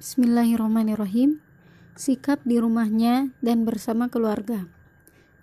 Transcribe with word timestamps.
Bismillahirrahmanirrahim. 0.00 1.44
Sikap 1.92 2.40
di 2.48 2.56
rumahnya 2.56 3.36
dan 3.44 3.68
bersama 3.68 4.08
keluarga. 4.08 4.64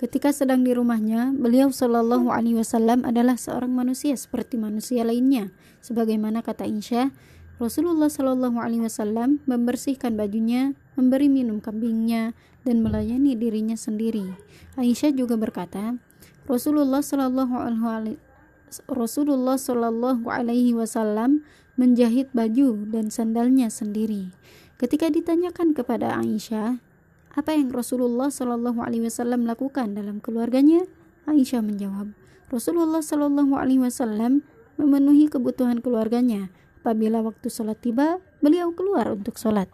Ketika 0.01 0.33
sedang 0.33 0.65
di 0.65 0.73
rumahnya, 0.73 1.29
beliau 1.29 1.69
Shallallahu 1.69 2.33
Alaihi 2.33 2.57
Wasallam 2.57 3.05
adalah 3.05 3.37
seorang 3.37 3.69
manusia 3.69 4.17
seperti 4.17 4.57
manusia 4.57 5.05
lainnya. 5.05 5.53
Sebagaimana 5.85 6.41
kata 6.41 6.65
Insya, 6.65 7.13
Rasulullah 7.61 8.09
Shallallahu 8.09 8.57
Alaihi 8.57 8.81
Wasallam 8.81 9.45
membersihkan 9.45 10.17
bajunya, 10.17 10.73
memberi 10.97 11.29
minum 11.29 11.61
kambingnya, 11.61 12.33
dan 12.65 12.81
melayani 12.81 13.37
dirinya 13.37 13.77
sendiri. 13.77 14.25
Aisyah 14.73 15.13
juga 15.13 15.37
berkata, 15.37 16.01
Rasulullah 16.49 17.05
Shallallahu 17.05 17.53
Alaihi 17.61 18.17
Rasulullah 18.89 19.55
Shallallahu 19.55 20.27
Alaihi 20.27 20.73
Wasallam 20.73 21.45
menjahit 21.77 22.33
baju 22.33 22.89
dan 22.89 23.13
sandalnya 23.13 23.69
sendiri. 23.69 24.33
Ketika 24.81 25.13
ditanyakan 25.13 25.77
kepada 25.77 26.17
Aisyah, 26.17 26.81
apa 27.37 27.53
yang 27.53 27.69
Rasulullah 27.69 28.33
Shallallahu 28.33 28.81
Alaihi 28.81 29.05
Wasallam 29.05 29.45
lakukan 29.45 29.93
dalam 29.93 30.17
keluarganya, 30.17 30.85
Aisyah 31.29 31.61
menjawab, 31.61 32.17
Rasulullah 32.49 33.05
Shallallahu 33.05 33.53
Alaihi 33.53 33.85
Wasallam 33.85 34.41
memenuhi 34.81 35.29
kebutuhan 35.29 35.81
keluarganya. 35.85 36.49
Apabila 36.81 37.21
waktu 37.21 37.45
sholat 37.51 37.77
tiba, 37.77 38.17
beliau 38.41 38.73
keluar 38.73 39.13
untuk 39.13 39.37
sholat. 39.37 39.69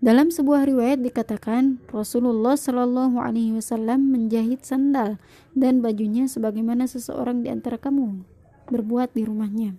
Dalam 0.00 0.32
sebuah 0.32 0.64
riwayat 0.64 1.04
dikatakan 1.04 1.84
Rasulullah 1.92 2.56
Shallallahu 2.56 3.20
Alaihi 3.20 3.52
Wasallam 3.56 4.08
menjahit 4.08 4.64
sandal 4.64 5.20
dan 5.52 5.84
bajunya 5.84 6.24
sebagaimana 6.24 6.88
seseorang 6.88 7.44
di 7.44 7.52
antara 7.52 7.76
kamu 7.76 8.24
berbuat 8.72 9.12
di 9.12 9.28
rumahnya. 9.28 9.76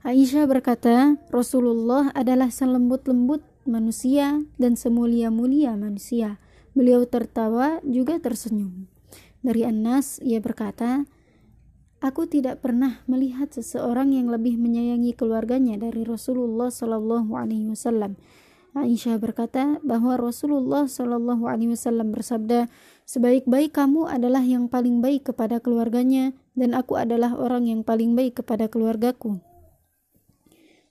Aisyah 0.00 0.48
berkata, 0.48 1.20
Rasulullah 1.28 2.08
adalah 2.16 2.48
selembut-lembut 2.48 3.44
manusia 3.68 4.40
dan 4.56 4.72
semulia-mulia 4.72 5.76
manusia. 5.76 6.40
Beliau 6.72 7.04
tertawa 7.04 7.84
juga 7.84 8.16
tersenyum. 8.16 8.88
Dari 9.44 9.68
Anas 9.68 10.16
ia 10.24 10.40
berkata, 10.40 11.04
Aku 12.00 12.24
tidak 12.24 12.64
pernah 12.64 13.04
melihat 13.04 13.52
seseorang 13.52 14.16
yang 14.16 14.32
lebih 14.32 14.56
menyayangi 14.56 15.12
keluarganya 15.12 15.76
dari 15.76 16.00
Rasulullah 16.08 16.72
Shallallahu 16.72 17.36
Alaihi 17.36 17.68
Wasallam. 17.68 18.16
Aisyah 18.72 19.20
berkata 19.20 19.84
bahwa 19.84 20.16
Rasulullah 20.16 20.88
Shallallahu 20.88 21.44
Alaihi 21.44 21.76
Wasallam 21.76 22.16
bersabda, 22.16 22.72
sebaik-baik 23.04 23.76
kamu 23.76 24.08
adalah 24.08 24.40
yang 24.40 24.72
paling 24.72 25.04
baik 25.04 25.28
kepada 25.28 25.60
keluarganya 25.60 26.32
dan 26.56 26.72
aku 26.72 26.96
adalah 26.96 27.36
orang 27.36 27.68
yang 27.68 27.84
paling 27.84 28.16
baik 28.16 28.40
kepada 28.40 28.72
keluargaku. 28.72 29.44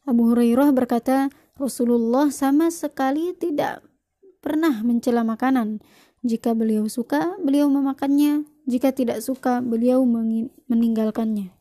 Abu 0.08 0.32
Hurairah 0.32 0.72
berkata, 0.72 1.34
Rasulullah 1.60 2.32
sama 2.32 2.72
sekali 2.72 3.36
tidak 3.36 3.84
pernah 4.40 4.80
mencela 4.84 5.28
makanan. 5.28 5.84
Jika 6.24 6.56
beliau 6.56 6.88
suka, 6.88 7.36
beliau 7.40 7.72
memakannya. 7.72 8.48
Jika 8.68 8.92
tidak 8.96 9.24
suka, 9.24 9.64
beliau 9.64 10.04
meninggalkannya. 10.68 11.56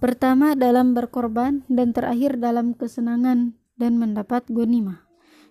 Pertama 0.00 0.56
dalam 0.56 0.96
berkorban 0.96 1.62
dan 1.68 1.92
terakhir 1.92 2.40
dalam 2.40 2.72
kesenangan 2.72 3.52
dan 3.76 3.92
mendapat 4.00 4.48
gonimah. 4.48 5.04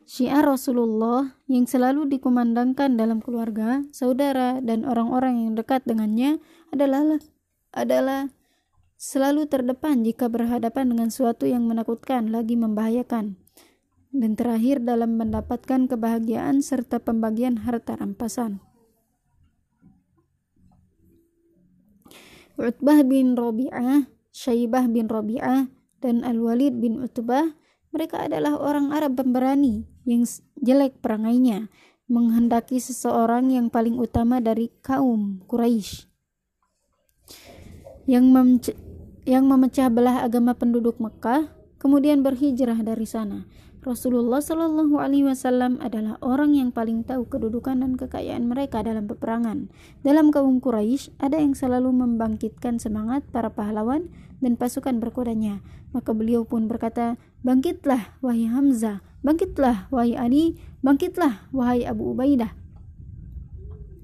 Syiar 0.09 0.41
Rasulullah 0.41 1.37
yang 1.45 1.69
selalu 1.69 2.09
dikumandangkan 2.09 2.97
dalam 2.97 3.21
keluarga, 3.21 3.85
saudara, 3.93 4.57
dan 4.57 4.89
orang-orang 4.89 5.45
yang 5.45 5.53
dekat 5.53 5.85
dengannya 5.85 6.41
adalah 6.73 7.21
adalah 7.69 8.33
selalu 8.99 9.47
terdepan 9.47 10.03
jika 10.03 10.27
berhadapan 10.27 10.91
dengan 10.91 11.07
sesuatu 11.07 11.47
yang 11.47 11.63
menakutkan 11.63 12.35
lagi 12.35 12.59
membahayakan. 12.59 13.39
Dan 14.09 14.35
terakhir 14.35 14.83
dalam 14.83 15.15
mendapatkan 15.15 15.87
kebahagiaan 15.87 16.59
serta 16.59 16.99
pembagian 16.99 17.63
harta 17.63 17.95
rampasan. 17.95 18.59
Utbah 22.59 23.05
bin 23.07 23.39
Rabi'ah, 23.39 24.11
Syaibah 24.35 24.91
bin 24.91 25.07
Rabi'ah, 25.07 25.71
dan 26.03 26.27
Al-Walid 26.27 26.75
bin 26.81 26.99
Utbah 26.99 27.55
mereka 27.95 28.27
adalah 28.27 28.59
orang 28.59 28.91
Arab 28.91 29.15
pemberani 29.15 29.87
yang 30.03 30.27
jelek 30.59 30.99
perangainya, 30.99 31.71
menghendaki 32.09 32.81
seseorang 32.81 33.53
yang 33.53 33.71
paling 33.71 33.95
utama 33.95 34.41
dari 34.41 34.73
kaum 34.81 35.45
Quraisy 35.45 36.09
yang, 38.09 38.33
yang 39.29 39.45
memecah 39.45 39.93
belah 39.93 40.25
agama 40.25 40.57
penduduk 40.57 40.97
Mekah, 40.97 41.53
kemudian 41.77 42.25
berhijrah 42.25 42.81
dari 42.81 43.05
sana. 43.05 43.45
Rasulullah 43.79 44.41
Shallallahu 44.41 44.97
Alaihi 44.97 45.29
Wasallam 45.29 45.77
adalah 45.79 46.17
orang 46.19 46.57
yang 46.57 46.73
paling 46.73 47.05
tahu 47.05 47.29
kedudukan 47.29 47.79
dan 47.79 47.93
kekayaan 47.93 48.49
mereka 48.49 48.81
dalam 48.81 49.05
peperangan. 49.05 49.69
Dalam 50.01 50.33
kaum 50.33 50.57
Quraisy 50.57 51.15
ada 51.21 51.37
yang 51.37 51.53
selalu 51.53 51.93
membangkitkan 51.93 52.81
semangat 52.81 53.23
para 53.29 53.53
pahlawan 53.53 54.09
dan 54.41 54.57
pasukan 54.57 54.97
berkudanya. 54.97 55.61
Maka 55.93 56.11
beliau 56.11 56.43
pun 56.43 56.65
berkata, 56.65 57.21
bangkitlah 57.45 58.17
wahai 58.25 58.49
Hamzah, 58.49 59.05
bangkitlah 59.21 59.93
wahai 59.93 60.17
Ali, 60.17 60.57
bangkitlah 60.81 61.47
wahai 61.53 61.85
Abu 61.85 62.17
Ubaidah. 62.17 62.51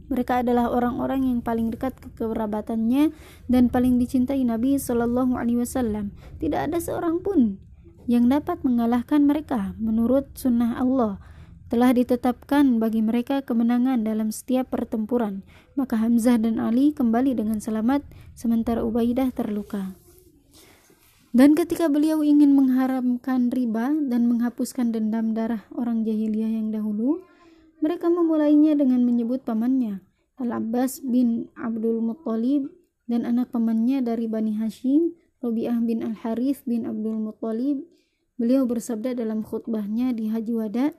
Mereka 0.05 0.45
adalah 0.45 0.69
orang-orang 0.69 1.25
yang 1.25 1.39
paling 1.41 1.73
dekat 1.73 1.97
ke 1.97 2.13
kekerabatannya 2.13 3.09
dan 3.49 3.73
paling 3.73 3.97
dicintai 3.97 4.45
Nabi 4.45 4.77
Shallallahu 4.77 5.33
Alaihi 5.33 5.65
Wasallam. 5.65 6.13
Tidak 6.37 6.69
ada 6.69 6.77
seorang 6.77 7.25
pun 7.25 7.57
yang 8.05 8.29
dapat 8.29 8.61
mengalahkan 8.61 9.25
mereka 9.25 9.73
menurut 9.81 10.29
sunnah 10.37 10.77
Allah. 10.77 11.17
Telah 11.65 11.97
ditetapkan 11.97 12.77
bagi 12.77 13.01
mereka 13.01 13.41
kemenangan 13.41 14.05
dalam 14.05 14.29
setiap 14.29 14.69
pertempuran. 14.69 15.41
Maka 15.73 15.97
Hamzah 15.97 16.37
dan 16.37 16.61
Ali 16.61 16.93
kembali 16.93 17.33
dengan 17.33 17.57
selamat 17.57 18.05
sementara 18.37 18.85
Ubaidah 18.85 19.33
terluka. 19.33 19.97
Dan 21.35 21.51
ketika 21.51 21.91
beliau 21.91 22.23
ingin 22.23 22.55
mengharamkan 22.55 23.51
riba 23.51 23.91
dan 24.07 24.29
menghapuskan 24.29 24.95
dendam 24.95 25.35
darah 25.35 25.67
orang 25.75 26.07
jahiliyah 26.07 26.47
yang 26.47 26.71
dahulu 26.71 27.27
mereka 27.79 28.07
memulainya 28.11 28.75
dengan 28.75 29.03
menyebut 29.03 29.43
pamannya 29.43 30.03
Al-Abbas 30.35 30.99
bin 31.03 31.47
Abdul 31.55 32.03
Muttalib 32.03 32.67
dan 33.07 33.23
anak 33.23 33.55
pamannya 33.55 34.03
dari 34.03 34.27
Bani 34.27 34.59
Hashim 34.59 35.15
Robiah 35.45 35.77
bin 35.77 36.01
Al-Harith 36.01 36.65
bin 36.65 36.89
Abdul 36.89 37.21
Muttalib, 37.21 37.85
beliau 38.33 38.65
bersabda 38.65 39.13
dalam 39.13 39.45
khutbahnya 39.45 40.09
di 40.09 40.33
Haji 40.33 40.53
Wada, 40.57 40.89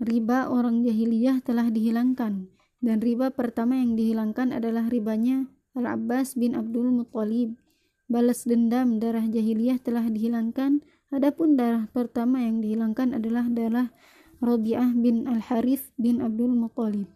riba 0.00 0.48
orang 0.48 0.80
jahiliyah 0.80 1.44
telah 1.44 1.68
dihilangkan, 1.68 2.48
dan 2.80 2.96
riba 3.04 3.28
pertama 3.28 3.76
yang 3.76 4.00
dihilangkan 4.00 4.56
adalah 4.56 4.88
ribanya 4.88 5.44
Al-Abbas 5.76 6.40
bin 6.40 6.56
Abdul 6.56 6.88
Muttalib. 6.88 7.60
Balas 8.08 8.48
dendam 8.48 8.96
darah 8.96 9.28
jahiliyah 9.28 9.76
telah 9.76 10.08
dihilangkan, 10.08 10.80
adapun 11.12 11.60
darah 11.60 11.84
pertama 11.92 12.40
yang 12.40 12.64
dihilangkan 12.64 13.12
adalah 13.12 13.44
darah 13.52 13.92
Robiah 14.40 14.96
bin 14.96 15.28
Al-Harith 15.28 15.92
bin 16.00 16.24
Abdul 16.24 16.56
Muttalib. 16.56 17.08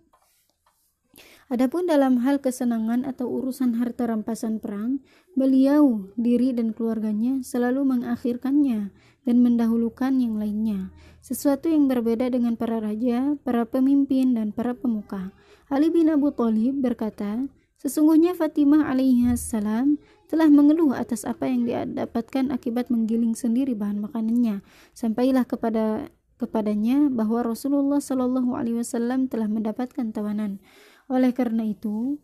Adapun 1.53 1.85
dalam 1.85 2.25
hal 2.25 2.41
kesenangan 2.41 3.05
atau 3.05 3.29
urusan 3.29 3.77
harta 3.77 4.09
rampasan 4.09 4.61
perang, 4.61 5.05
beliau, 5.37 6.09
diri 6.17 6.57
dan 6.57 6.73
keluarganya 6.73 7.45
selalu 7.45 7.84
mengakhirkannya 7.84 8.93
dan 9.29 9.37
mendahulukan 9.41 10.17
yang 10.21 10.41
lainnya. 10.41 10.89
Sesuatu 11.21 11.69
yang 11.69 11.89
berbeda 11.89 12.29
dengan 12.29 12.57
para 12.57 12.81
raja, 12.81 13.37
para 13.45 13.65
pemimpin, 13.69 14.37
dan 14.37 14.53
para 14.53 14.73
pemuka. 14.73 15.33
Ali 15.69 15.89
bin 15.89 16.13
Abu 16.13 16.33
Thalib 16.33 16.81
berkata, 16.81 17.45
Sesungguhnya 17.84 18.33
Fatimah 18.33 18.89
alaihissalam 18.89 20.01
telah 20.25 20.49
mengeluh 20.49 20.97
atas 20.97 21.29
apa 21.29 21.45
yang 21.45 21.69
dia 21.69 21.84
dapatkan 21.84 22.49
akibat 22.49 22.89
menggiling 22.89 23.37
sendiri 23.37 23.77
bahan 23.77 24.01
makanannya. 24.01 24.65
Sampailah 24.97 25.45
kepada 25.45 26.09
kepadanya 26.36 27.09
bahwa 27.09 27.47
Rasulullah 27.47 28.03
Shallallahu 28.03 28.54
Alaihi 28.59 28.83
Wasallam 28.83 29.31
telah 29.31 29.47
mendapatkan 29.47 30.10
tawanan. 30.10 30.59
Oleh 31.07 31.31
karena 31.36 31.69
itu, 31.69 32.19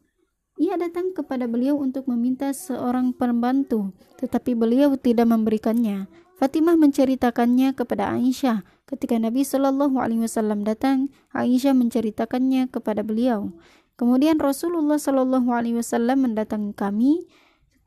ia 0.61 0.77
datang 0.77 1.17
kepada 1.17 1.49
beliau 1.49 1.81
untuk 1.81 2.05
meminta 2.05 2.53
seorang 2.53 3.17
pembantu, 3.17 3.97
tetapi 4.21 4.53
beliau 4.53 4.93
tidak 5.01 5.29
memberikannya. 5.29 6.05
Fatimah 6.37 6.77
menceritakannya 6.77 7.77
kepada 7.77 8.17
Aisyah. 8.17 8.65
Ketika 8.89 9.21
Nabi 9.21 9.45
Shallallahu 9.45 10.01
Alaihi 10.01 10.25
Wasallam 10.25 10.65
datang, 10.65 11.13
Aisyah 11.37 11.77
menceritakannya 11.77 12.69
kepada 12.73 13.05
beliau. 13.05 13.53
Kemudian 14.01 14.41
Rasulullah 14.41 14.97
Shallallahu 14.97 15.53
Alaihi 15.53 15.77
Wasallam 15.77 16.25
mendatangi 16.25 16.73
kami. 16.73 17.29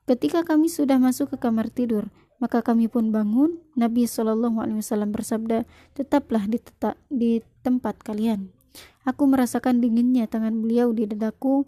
Ketika 0.06 0.46
kami 0.46 0.70
sudah 0.70 1.02
masuk 1.02 1.34
ke 1.34 1.38
kamar 1.42 1.74
tidur, 1.74 2.14
maka 2.44 2.60
kami 2.60 2.92
pun 2.92 3.16
bangun. 3.16 3.64
Nabi 3.80 4.04
Shallallahu 4.04 4.60
Alaihi 4.60 4.84
Wasallam 4.84 5.16
bersabda, 5.16 5.64
tetaplah 5.96 6.44
di, 6.52 6.60
di 7.08 7.40
tempat 7.64 8.04
kalian. 8.04 8.52
Aku 9.08 9.24
merasakan 9.32 9.80
dinginnya 9.80 10.28
tangan 10.28 10.60
beliau 10.60 10.92
di 10.92 11.08
dadaku. 11.08 11.64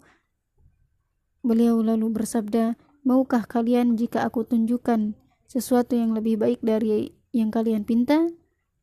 Beliau 1.40 1.80
lalu 1.80 2.12
bersabda, 2.12 2.76
Maukah 3.08 3.48
kalian 3.48 3.96
jika 3.96 4.28
aku 4.28 4.44
tunjukkan 4.44 5.16
sesuatu 5.48 5.96
yang 5.96 6.12
lebih 6.12 6.36
baik 6.36 6.60
dari 6.60 7.16
yang 7.32 7.48
kalian 7.48 7.88
pinta? 7.88 8.28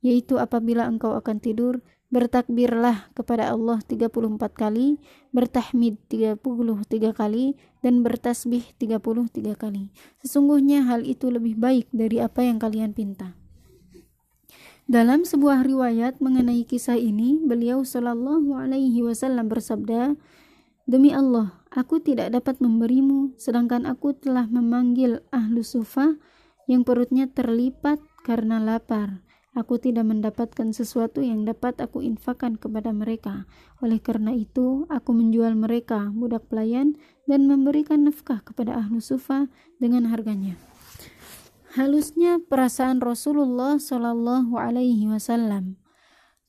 yaitu 0.04 0.38
apabila 0.38 0.86
engkau 0.86 1.16
akan 1.16 1.40
tidur, 1.40 1.80
bertakbirlah 2.14 3.10
kepada 3.18 3.50
Allah 3.50 3.82
34 3.82 4.38
kali, 4.54 5.02
bertahmid 5.34 5.98
33 6.14 6.38
kali, 7.10 7.58
dan 7.82 8.06
bertasbih 8.06 8.62
33 8.78 9.58
kali. 9.58 9.90
Sesungguhnya 10.22 10.86
hal 10.86 11.02
itu 11.02 11.34
lebih 11.34 11.58
baik 11.58 11.90
dari 11.90 12.22
apa 12.22 12.46
yang 12.46 12.62
kalian 12.62 12.94
pinta. 12.94 13.34
Dalam 14.86 15.26
sebuah 15.26 15.66
riwayat 15.66 16.22
mengenai 16.22 16.70
kisah 16.70 17.02
ini, 17.02 17.42
beliau 17.42 17.82
Shallallahu 17.82 18.54
Alaihi 18.54 19.02
Wasallam 19.02 19.50
bersabda, 19.50 20.14
Demi 20.84 21.16
Allah, 21.16 21.64
aku 21.74 22.04
tidak 22.04 22.36
dapat 22.36 22.60
memberimu, 22.60 23.34
sedangkan 23.40 23.88
aku 23.88 24.14
telah 24.14 24.46
memanggil 24.52 25.24
ahlu 25.32 25.64
sufah 25.64 26.20
yang 26.68 26.84
perutnya 26.84 27.32
terlipat 27.32 28.04
karena 28.28 28.60
lapar. 28.60 29.24
Aku 29.54 29.78
tidak 29.78 30.10
mendapatkan 30.10 30.74
sesuatu 30.74 31.22
yang 31.22 31.46
dapat 31.46 31.78
aku 31.78 32.02
infakkan 32.02 32.58
kepada 32.58 32.90
mereka. 32.90 33.46
Oleh 33.86 34.02
karena 34.02 34.34
itu, 34.34 34.90
aku 34.90 35.14
menjual 35.14 35.54
mereka 35.54 36.10
budak 36.10 36.50
pelayan 36.50 36.98
dan 37.30 37.46
memberikan 37.46 38.02
nafkah 38.02 38.42
kepada 38.42 38.74
ahlu 38.82 38.98
sufa 38.98 39.46
dengan 39.78 40.10
harganya. 40.10 40.58
Halusnya 41.78 42.42
perasaan 42.42 42.98
Rasulullah 43.02 43.78
Shallallahu 43.78 44.58
Alaihi 44.58 45.10
Wasallam 45.10 45.78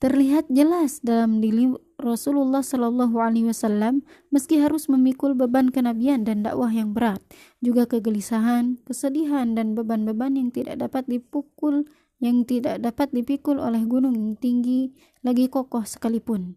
terlihat 0.04 0.52
jelas 0.52 1.00
dalam 1.00 1.40
diri 1.40 1.72
Rasulullah 1.96 2.60
Shallallahu 2.60 3.16
Alaihi 3.16 3.48
Wasallam 3.48 4.04
meski 4.28 4.60
harus 4.60 4.84
memikul 4.84 5.32
beban 5.32 5.72
kenabian 5.72 6.28
dan 6.28 6.44
dakwah 6.44 6.68
yang 6.68 6.92
berat, 6.92 7.24
juga 7.64 7.88
kegelisahan, 7.88 8.84
kesedihan 8.84 9.56
dan 9.56 9.72
beban-beban 9.72 10.36
yang 10.36 10.52
tidak 10.52 10.76
dapat 10.76 11.08
dipukul 11.08 11.88
yang 12.24 12.48
tidak 12.48 12.80
dapat 12.80 13.12
dipikul 13.12 13.60
oleh 13.60 13.84
gunung 13.84 14.16
yang 14.16 14.34
tinggi 14.40 14.96
lagi 15.20 15.52
kokoh 15.52 15.84
sekalipun. 15.84 16.56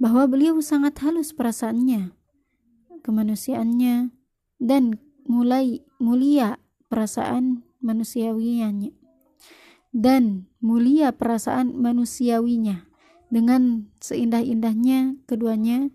Bahwa 0.00 0.24
beliau 0.24 0.58
sangat 0.64 0.98
halus 1.04 1.36
perasaannya, 1.36 2.16
kemanusiaannya, 3.04 4.10
dan 4.58 4.96
mulai 5.28 5.84
mulia 6.00 6.56
perasaan 6.88 7.62
manusiawinya 7.84 8.72
dan 9.94 10.50
mulia 10.58 11.14
perasaan 11.14 11.78
manusiawinya 11.78 12.90
dengan 13.30 13.94
seindah-indahnya 14.02 15.22
keduanya 15.30 15.94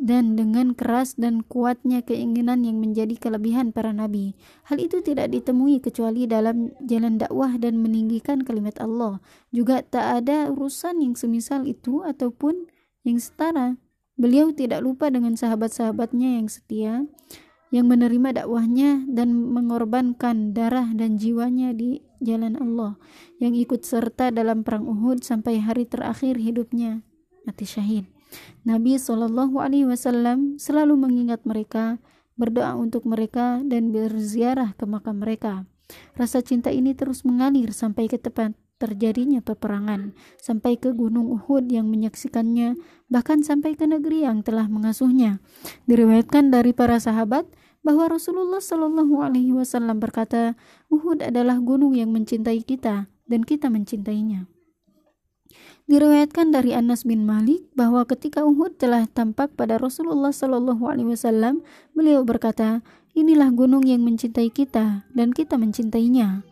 dan 0.00 0.32
dengan 0.32 0.72
keras 0.72 1.12
dan 1.20 1.44
kuatnya 1.44 2.00
keinginan 2.00 2.64
yang 2.64 2.80
menjadi 2.80 3.20
kelebihan 3.20 3.68
para 3.68 3.92
nabi. 3.92 4.32
Hal 4.64 4.80
itu 4.80 5.04
tidak 5.04 5.28
ditemui 5.28 5.84
kecuali 5.84 6.24
dalam 6.24 6.72
jalan 6.80 7.20
dakwah 7.20 7.60
dan 7.60 7.84
meninggikan 7.84 8.40
kalimat 8.40 8.80
Allah. 8.80 9.20
Juga 9.52 9.84
tak 9.84 10.24
ada 10.24 10.48
urusan 10.48 11.04
yang 11.04 11.12
semisal 11.20 11.68
itu 11.68 12.00
ataupun 12.00 12.72
yang 13.04 13.20
setara. 13.20 13.76
Beliau 14.16 14.56
tidak 14.56 14.80
lupa 14.80 15.12
dengan 15.12 15.36
sahabat-sahabatnya 15.36 16.40
yang 16.40 16.48
setia, 16.48 17.04
yang 17.68 17.86
menerima 17.86 18.44
dakwahnya 18.44 19.04
dan 19.04 19.32
mengorbankan 19.32 20.56
darah 20.56 20.90
dan 20.96 21.20
jiwanya 21.20 21.76
di 21.76 22.00
jalan 22.24 22.56
Allah, 22.56 22.96
yang 23.36 23.52
ikut 23.52 23.84
serta 23.84 24.32
dalam 24.32 24.64
perang 24.64 24.88
Uhud 24.88 25.24
sampai 25.24 25.60
hari 25.60 25.88
terakhir 25.88 26.36
hidupnya, 26.36 27.00
mati 27.48 27.64
syahid. 27.64 28.19
Nabi 28.62 28.96
Shallallahu 29.00 29.56
Alaihi 29.58 29.88
Wasallam 29.88 30.60
selalu 30.60 30.96
mengingat 31.00 31.42
mereka, 31.48 31.98
berdoa 32.36 32.76
untuk 32.76 33.08
mereka, 33.08 33.60
dan 33.64 33.92
berziarah 33.92 34.76
ke 34.76 34.84
makam 34.84 35.20
mereka. 35.20 35.64
Rasa 36.14 36.40
cinta 36.40 36.70
ini 36.70 36.94
terus 36.94 37.26
mengalir 37.26 37.74
sampai 37.74 38.06
ke 38.06 38.16
tempat 38.16 38.54
terjadinya 38.80 39.44
peperangan, 39.44 40.16
sampai 40.40 40.80
ke 40.80 40.96
Gunung 40.96 41.28
Uhud 41.28 41.68
yang 41.68 41.92
menyaksikannya, 41.92 42.80
bahkan 43.12 43.44
sampai 43.44 43.76
ke 43.76 43.84
negeri 43.84 44.24
yang 44.24 44.40
telah 44.40 44.72
mengasuhnya. 44.72 45.44
Diriwayatkan 45.84 46.48
dari 46.48 46.72
para 46.72 46.96
sahabat 46.96 47.44
bahwa 47.84 48.08
Rasulullah 48.08 48.64
Shallallahu 48.64 49.20
Alaihi 49.20 49.52
Wasallam 49.52 50.00
berkata, 50.00 50.56
Uhud 50.88 51.20
adalah 51.20 51.60
gunung 51.60 51.92
yang 51.92 52.08
mencintai 52.08 52.64
kita 52.64 53.12
dan 53.28 53.40
kita 53.44 53.68
mencintainya. 53.68 54.48
Diriwayatkan 55.90 56.54
dari 56.54 56.70
Anas 56.70 57.02
bin 57.02 57.26
Malik 57.26 57.66
bahwa 57.74 58.06
ketika 58.06 58.46
Uhud 58.46 58.78
telah 58.78 59.10
tampak 59.10 59.58
pada 59.58 59.74
Rasulullah 59.74 60.30
Shallallahu 60.30 60.86
Alaihi 60.86 61.18
Wasallam, 61.18 61.66
beliau 61.98 62.22
berkata, 62.22 62.86
inilah 63.18 63.50
gunung 63.50 63.82
yang 63.82 64.06
mencintai 64.06 64.54
kita 64.54 65.02
dan 65.10 65.34
kita 65.34 65.58
mencintainya. 65.58 66.46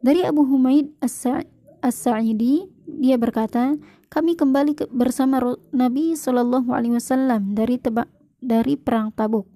Dari 0.00 0.24
Abu 0.24 0.48
Humaid 0.48 0.88
As-Sa'idi, 1.04 2.64
dia 2.88 3.20
berkata, 3.20 3.76
kami 4.08 4.40
kembali 4.40 4.72
ke, 4.72 4.88
bersama 4.88 5.36
Nabi 5.68 6.16
Shallallahu 6.16 6.72
Alaihi 6.72 6.96
Wasallam 6.96 7.52
dari 7.52 7.76
dari 8.40 8.80
perang 8.80 9.12
Tabuk. 9.12 9.52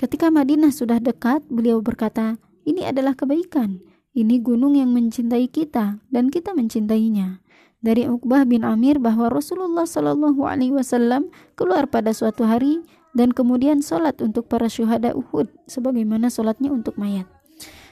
Ketika 0.00 0.32
Madinah 0.32 0.72
sudah 0.72 0.96
dekat, 0.96 1.44
beliau 1.52 1.84
berkata, 1.84 2.40
ini 2.64 2.88
adalah 2.88 3.12
kebaikan. 3.12 3.84
Ini 4.16 4.40
gunung 4.40 4.80
yang 4.80 4.96
mencintai 4.96 5.44
kita 5.52 6.00
dan 6.08 6.32
kita 6.32 6.56
mencintainya 6.56 7.44
dari 7.80 8.04
Uqbah 8.04 8.44
bin 8.44 8.64
Amir 8.64 9.00
bahwa 9.00 9.32
Rasulullah 9.32 9.88
Shallallahu 9.88 10.44
Alaihi 10.44 10.76
Wasallam 10.76 11.32
keluar 11.56 11.88
pada 11.88 12.12
suatu 12.12 12.44
hari 12.44 12.84
dan 13.16 13.32
kemudian 13.32 13.80
sholat 13.80 14.20
untuk 14.20 14.46
para 14.46 14.68
syuhada 14.68 15.16
Uhud 15.16 15.48
sebagaimana 15.66 16.28
sholatnya 16.28 16.70
untuk 16.70 16.94
mayat. 17.00 17.26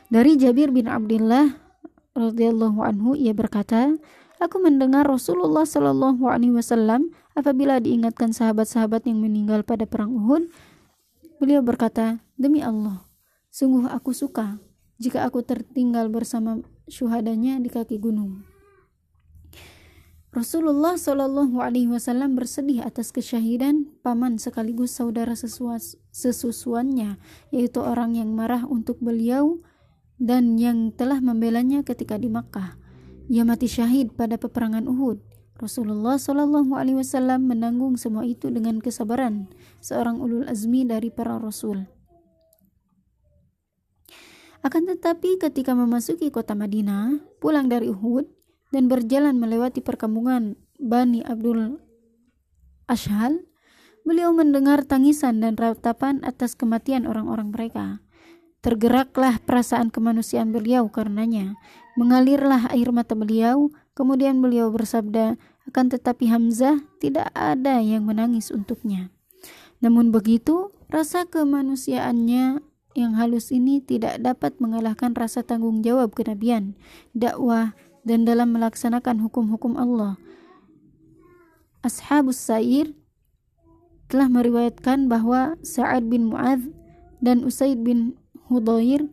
Dari 0.08 0.37
Jabir 0.37 0.73
bin 0.73 0.88
Abdullah 0.88 1.56
radhiyallahu 2.17 2.81
anhu 2.85 3.12
ia 3.17 3.32
berkata, 3.32 3.96
Aku 4.38 4.62
mendengar 4.62 5.02
Rasulullah 5.02 5.67
Shallallahu 5.67 6.31
Alaihi 6.31 6.55
Wasallam 6.55 7.11
apabila 7.35 7.82
diingatkan 7.82 8.31
sahabat-sahabat 8.31 9.11
yang 9.11 9.19
meninggal 9.19 9.67
pada 9.67 9.82
perang 9.82 10.14
Uhud, 10.14 10.46
beliau 11.43 11.58
berkata, 11.58 12.23
demi 12.38 12.62
Allah, 12.62 13.02
sungguh 13.50 13.90
aku 13.90 14.14
suka 14.14 14.62
jika 15.02 15.26
aku 15.26 15.43
tertinggal 15.43 16.06
bersama 16.06 16.62
syuhadanya 16.87 17.58
di 17.58 17.67
kaki 17.67 17.99
gunung. 17.99 18.46
Rasulullah 20.38 20.94
Shallallahu 20.94 21.58
Alaihi 21.58 21.90
Wasallam 21.90 22.38
bersedih 22.38 22.87
atas 22.87 23.11
kesyahidan 23.11 23.90
paman 24.06 24.38
sekaligus 24.38 24.94
saudara 24.94 25.35
sesusuannya, 26.14 27.19
yaitu 27.50 27.82
orang 27.82 28.14
yang 28.14 28.31
marah 28.38 28.62
untuk 28.62 29.02
beliau 29.02 29.58
dan 30.23 30.55
yang 30.55 30.94
telah 30.94 31.19
membelanya 31.19 31.82
ketika 31.82 32.14
di 32.14 32.31
Makkah. 32.31 32.79
Ia 33.26 33.42
mati 33.42 33.66
syahid 33.66 34.14
pada 34.14 34.38
peperangan 34.38 34.87
Uhud. 34.87 35.18
Rasulullah 35.59 36.23
Shallallahu 36.23 36.71
Alaihi 36.71 37.02
Wasallam 37.02 37.50
menanggung 37.50 37.99
semua 37.99 38.23
itu 38.23 38.47
dengan 38.47 38.78
kesabaran, 38.78 39.50
seorang 39.83 40.23
ulul 40.23 40.47
azmi 40.47 40.87
dari 40.87 41.11
para 41.11 41.35
rasul. 41.42 41.83
Akan 44.62 44.87
tetapi 44.87 45.42
ketika 45.42 45.75
memasuki 45.75 46.30
kota 46.30 46.54
Madinah, 46.54 47.26
pulang 47.42 47.66
dari 47.66 47.90
Uhud, 47.90 48.38
dan 48.72 48.87
berjalan 48.87 49.37
melewati 49.40 49.80
perkampungan 49.80 50.56
Bani 50.78 51.25
Abdul 51.26 51.80
Ashal, 52.88 53.44
beliau 54.06 54.32
mendengar 54.32 54.87
tangisan 54.88 55.44
dan 55.44 55.58
ratapan 55.60 56.25
atas 56.25 56.56
kematian 56.56 57.04
orang-orang 57.04 57.52
mereka. 57.52 58.00
Tergeraklah 58.64 59.38
perasaan 59.44 59.92
kemanusiaan 59.92 60.50
beliau 60.50 60.88
karenanya. 60.90 61.54
Mengalirlah 61.94 62.72
air 62.72 62.90
mata 62.90 63.14
beliau, 63.14 63.70
kemudian 63.92 64.40
beliau 64.40 64.72
bersabda, 64.72 65.38
akan 65.68 65.87
tetapi 65.92 66.32
Hamzah 66.32 66.80
tidak 66.98 67.28
ada 67.37 67.84
yang 67.84 68.08
menangis 68.08 68.48
untuknya. 68.48 69.12
Namun 69.78 70.10
begitu, 70.10 70.72
rasa 70.90 71.28
kemanusiaannya 71.28 72.64
yang 72.98 73.12
halus 73.14 73.54
ini 73.54 73.78
tidak 73.78 74.18
dapat 74.18 74.58
mengalahkan 74.58 75.14
rasa 75.14 75.46
tanggung 75.46 75.87
jawab 75.87 76.10
kenabian, 76.16 76.75
dakwah, 77.14 77.78
dan 78.09 78.25
dalam 78.25 78.57
melaksanakan 78.57 79.21
hukum-hukum 79.21 79.77
Allah. 79.77 80.17
Ashabus 81.85 82.41
Sa'ir 82.41 82.97
telah 84.09 84.33
meriwayatkan 84.33 85.12
bahwa 85.12 85.61
Sa'ad 85.61 86.09
bin 86.09 86.33
Mu'adh 86.33 86.73
dan 87.21 87.45
Usaid 87.45 87.85
bin 87.85 88.17
Hudair 88.49 89.05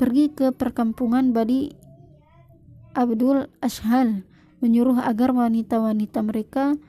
pergi 0.00 0.32
ke 0.32 0.56
perkampungan 0.56 1.36
Badi 1.36 1.76
Abdul 2.96 3.52
Ashhal 3.60 4.24
menyuruh 4.64 4.96
agar 5.04 5.36
wanita-wanita 5.36 6.24
mereka 6.24 6.80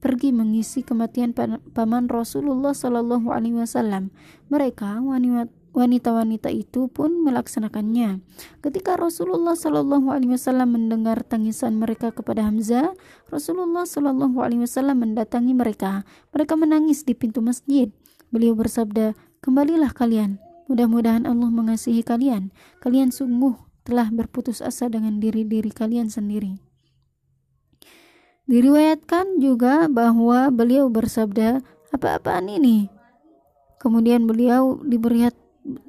pergi 0.00 0.32
mengisi 0.32 0.80
kematian 0.80 1.36
paman 1.76 2.08
Rasulullah 2.08 2.72
Shallallahu 2.72 3.28
Alaihi 3.28 3.60
Wasallam. 3.60 4.08
Mereka 4.48 5.04
wanita 5.04 5.52
wanita-wanita 5.76 6.48
itu 6.48 6.88
pun 6.88 7.20
melaksanakannya. 7.20 8.24
Ketika 8.64 8.96
Rasulullah 8.96 9.52
Shallallahu 9.52 10.08
Alaihi 10.08 10.32
Wasallam 10.32 10.72
mendengar 10.72 11.20
tangisan 11.20 11.76
mereka 11.76 12.16
kepada 12.16 12.48
Hamzah, 12.48 12.96
Rasulullah 13.28 13.84
Shallallahu 13.84 14.40
Alaihi 14.40 14.64
Wasallam 14.64 15.04
mendatangi 15.04 15.52
mereka. 15.52 16.08
Mereka 16.32 16.56
menangis 16.56 17.04
di 17.04 17.12
pintu 17.12 17.44
masjid. 17.44 17.92
Beliau 18.32 18.56
bersabda, 18.56 19.12
kembalilah 19.44 19.92
kalian. 19.92 20.40
Mudah-mudahan 20.72 21.28
Allah 21.28 21.52
mengasihi 21.52 22.00
kalian. 22.00 22.50
Kalian 22.80 23.12
sungguh 23.12 23.54
telah 23.84 24.08
berputus 24.10 24.64
asa 24.64 24.88
dengan 24.88 25.20
diri-diri 25.20 25.70
kalian 25.70 26.08
sendiri. 26.08 26.58
Diriwayatkan 28.48 29.38
juga 29.44 29.86
bahwa 29.92 30.48
beliau 30.48 30.88
bersabda, 30.88 31.60
apa-apaan 31.94 32.50
ini? 32.50 32.90
Kemudian 33.78 34.26
beliau 34.26 34.82
diberi 34.82 35.28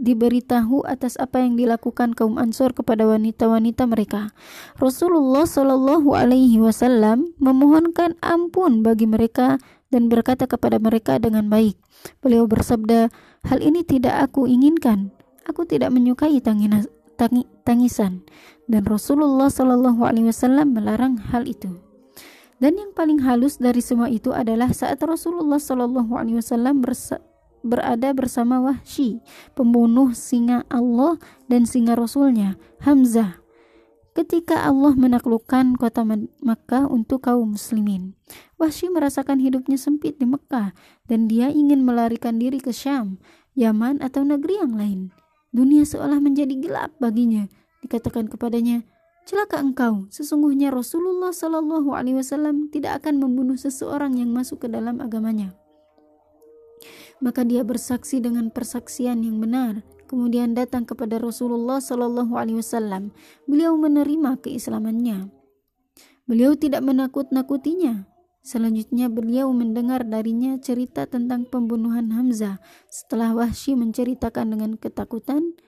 diberitahu 0.02 0.84
atas 0.90 1.16
apa 1.22 1.42
yang 1.46 1.54
dilakukan 1.54 2.18
kaum 2.18 2.42
Ansor 2.42 2.74
kepada 2.74 3.06
wanita-wanita 3.06 3.86
mereka. 3.86 4.34
Rasulullah 4.82 5.46
Shallallahu 5.46 6.18
Alaihi 6.18 6.58
Wasallam 6.58 7.38
memohonkan 7.38 8.18
ampun 8.26 8.82
bagi 8.82 9.06
mereka 9.06 9.62
dan 9.94 10.10
berkata 10.10 10.50
kepada 10.50 10.82
mereka 10.82 11.22
dengan 11.22 11.48
baik. 11.48 11.78
Beliau 12.20 12.50
bersabda, 12.50 13.14
hal 13.48 13.60
ini 13.62 13.86
tidak 13.86 14.32
aku 14.32 14.50
inginkan. 14.50 15.14
Aku 15.48 15.64
tidak 15.64 15.96
menyukai 15.96 16.42
tangisan. 17.64 18.14
Dan 18.68 18.84
Rasulullah 18.84 19.48
Shallallahu 19.48 20.04
Alaihi 20.04 20.28
Wasallam 20.28 20.76
melarang 20.76 21.16
hal 21.32 21.48
itu. 21.48 21.80
Dan 22.58 22.74
yang 22.74 22.92
paling 22.98 23.22
halus 23.22 23.62
dari 23.62 23.86
semua 23.86 24.10
itu 24.10 24.34
adalah 24.34 24.74
saat 24.74 24.98
Rasulullah 25.00 25.62
Shallallahu 25.62 26.10
Alaihi 26.18 26.42
Wasallam 26.42 26.82
berada 27.68 28.16
bersama 28.16 28.64
Wahsy, 28.64 29.20
pembunuh 29.54 30.16
singa 30.16 30.64
Allah 30.72 31.20
dan 31.52 31.68
singa 31.68 32.00
Rasulnya, 32.00 32.56
Hamzah. 32.82 33.44
Ketika 34.16 34.66
Allah 34.66 34.98
menaklukkan 34.98 35.78
kota 35.78 36.02
Makkah 36.42 36.90
untuk 36.90 37.28
kaum 37.30 37.54
muslimin, 37.54 38.18
Wahsy 38.58 38.90
merasakan 38.90 39.38
hidupnya 39.44 39.78
sempit 39.78 40.18
di 40.18 40.26
Mekah 40.26 40.74
dan 41.06 41.30
dia 41.30 41.54
ingin 41.54 41.86
melarikan 41.86 42.42
diri 42.42 42.58
ke 42.58 42.74
Syam, 42.74 43.22
Yaman 43.54 44.02
atau 44.02 44.26
negeri 44.26 44.58
yang 44.58 44.74
lain. 44.74 45.00
Dunia 45.54 45.86
seolah 45.86 46.18
menjadi 46.18 46.58
gelap 46.58 46.98
baginya. 46.98 47.46
Dikatakan 47.86 48.26
kepadanya, 48.26 48.82
Celaka 49.28 49.60
engkau, 49.60 50.08
sesungguhnya 50.08 50.72
Rasulullah 50.72 51.36
Shallallahu 51.36 51.92
Alaihi 51.92 52.16
Wasallam 52.16 52.72
tidak 52.72 53.04
akan 53.04 53.20
membunuh 53.20 53.60
seseorang 53.60 54.16
yang 54.16 54.32
masuk 54.32 54.64
ke 54.64 54.68
dalam 54.72 55.04
agamanya. 55.04 55.52
Maka 57.24 57.42
dia 57.48 57.66
bersaksi 57.66 58.22
dengan 58.22 58.54
persaksian 58.54 59.26
yang 59.26 59.42
benar. 59.42 59.82
Kemudian 60.08 60.56
datang 60.56 60.88
kepada 60.88 61.20
Rasulullah 61.20 61.84
Shallallahu 61.84 62.38
Alaihi 62.40 62.64
Wasallam. 62.64 63.12
Beliau 63.44 63.76
menerima 63.76 64.40
keislamannya. 64.40 65.28
Beliau 66.28 66.56
tidak 66.56 66.84
menakut-nakutinya. 66.84 68.08
Selanjutnya 68.48 69.12
beliau 69.12 69.52
mendengar 69.52 70.08
darinya 70.08 70.56
cerita 70.56 71.04
tentang 71.04 71.44
pembunuhan 71.44 72.16
Hamzah. 72.16 72.64
Setelah 72.88 73.36
Wahsy 73.36 73.76
menceritakan 73.76 74.56
dengan 74.56 74.72
ketakutan, 74.80 75.60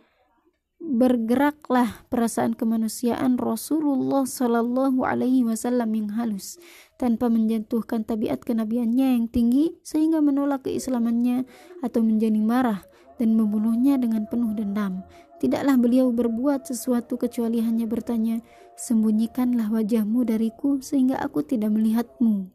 bergeraklah 0.79 2.07
perasaan 2.07 2.55
kemanusiaan 2.55 3.35
Rasulullah 3.35 4.23
Shallallahu 4.23 5.03
Alaihi 5.03 5.43
Wasallam 5.43 5.91
yang 5.91 6.09
halus 6.15 6.55
tanpa 6.99 7.31
menjatuhkan 7.31 8.03
tabiat 8.03 8.43
kenabiannya 8.43 9.15
yang 9.15 9.25
tinggi 9.31 9.79
sehingga 9.87 10.19
menolak 10.19 10.67
keislamannya 10.67 11.47
atau 11.79 12.03
menjadi 12.03 12.35
marah 12.43 12.83
dan 13.15 13.39
membunuhnya 13.39 13.95
dengan 13.95 14.27
penuh 14.27 14.51
dendam. 14.51 15.07
Tidaklah 15.39 15.79
beliau 15.79 16.11
berbuat 16.11 16.67
sesuatu 16.67 17.15
kecuali 17.15 17.63
hanya 17.63 17.87
bertanya, 17.87 18.43
sembunyikanlah 18.75 19.71
wajahmu 19.71 20.27
dariku 20.27 20.83
sehingga 20.83 21.15
aku 21.15 21.47
tidak 21.47 21.71
melihatmu. 21.71 22.51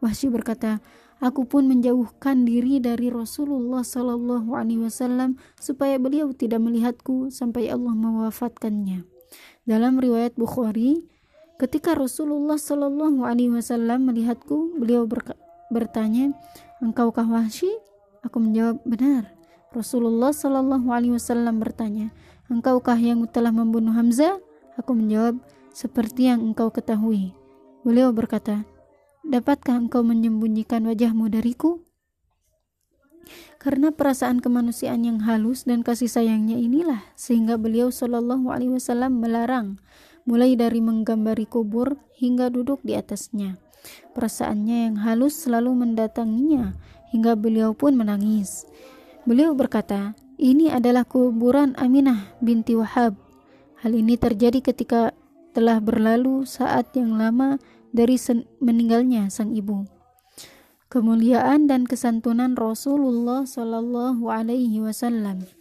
Wahsy 0.00 0.32
berkata, 0.32 0.80
Aku 1.20 1.44
pun 1.44 1.68
menjauhkan 1.68 2.48
diri 2.48 2.80
dari 2.80 3.12
Rasulullah 3.12 3.84
Sallallahu 3.84 4.56
Alaihi 4.56 4.88
Wasallam 4.88 5.36
supaya 5.60 6.00
beliau 6.00 6.32
tidak 6.32 6.64
melihatku 6.64 7.28
sampai 7.28 7.68
Allah 7.68 7.92
mewafatkannya. 7.92 9.04
Dalam 9.68 10.00
riwayat 10.00 10.40
Bukhari, 10.40 11.04
ketika 11.60 11.92
Rasulullah 11.92 12.56
Sallallahu 12.56 13.28
Alaihi 13.28 13.52
Wasallam 13.52 14.08
melihatku, 14.08 14.80
beliau 14.80 15.04
bertanya, 15.68 16.32
"Engkaukah 16.80 17.28
Wahsy?" 17.28 17.68
Aku 18.24 18.40
menjawab, 18.40 18.80
"Benar." 18.88 19.28
Rasulullah 19.76 20.32
Sallallahu 20.32 20.88
Alaihi 20.88 21.20
Wasallam 21.20 21.60
bertanya, 21.60 22.08
"Engkaukah 22.48 22.96
yang 22.96 23.28
telah 23.28 23.52
membunuh 23.52 23.92
Hamzah?" 23.92 24.40
Aku 24.80 24.96
menjawab, 24.96 25.36
"Seperti 25.76 26.32
yang 26.32 26.40
engkau 26.40 26.72
ketahui." 26.72 27.36
Beliau 27.84 28.08
berkata, 28.16 28.64
Dapatkah 29.20 29.76
engkau 29.76 30.00
menyembunyikan 30.00 30.88
wajahmu 30.88 31.28
dariku? 31.28 31.84
Karena 33.60 33.92
perasaan 33.92 34.40
kemanusiaan 34.40 35.04
yang 35.04 35.20
halus 35.28 35.68
dan 35.68 35.84
kasih 35.84 36.08
sayangnya 36.08 36.56
inilah 36.56 37.04
sehingga 37.20 37.60
beliau 37.60 37.92
Shallallahu 37.92 38.48
Alaihi 38.48 38.80
Wasallam 38.80 39.20
melarang 39.20 39.76
mulai 40.24 40.56
dari 40.56 40.80
menggambari 40.84 41.46
kubur 41.48 41.96
hingga 42.16 42.52
duduk 42.52 42.80
di 42.84 42.96
atasnya. 42.96 43.56
Perasaannya 44.12 44.76
yang 44.90 44.96
halus 45.00 45.46
selalu 45.46 45.72
mendatanginya 45.72 46.76
hingga 47.10 47.34
beliau 47.34 47.72
pun 47.72 47.96
menangis. 47.96 48.68
Beliau 49.24 49.56
berkata, 49.56 50.16
ini 50.40 50.72
adalah 50.72 51.04
kuburan 51.04 51.76
Aminah 51.76 52.32
binti 52.40 52.72
Wahab. 52.76 53.16
Hal 53.80 53.92
ini 53.96 54.16
terjadi 54.16 54.60
ketika 54.60 55.12
telah 55.52 55.80
berlalu 55.80 56.44
saat 56.48 56.92
yang 56.96 57.16
lama 57.16 57.60
dari 57.90 58.16
meninggalnya 58.62 59.28
sang 59.28 59.52
ibu. 59.52 59.84
Kemuliaan 60.90 61.70
dan 61.70 61.86
kesantunan 61.86 62.58
Rasulullah 62.58 63.46
Shallallahu 63.46 64.26
Alaihi 64.26 64.82
Wasallam. 64.82 65.59